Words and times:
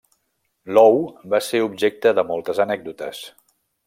L'ou 0.77 0.95
va 1.33 1.41
ser 1.49 1.61
objecte 1.67 2.15
de 2.21 2.27
moltes 2.31 2.63
anècdotes. 2.69 3.21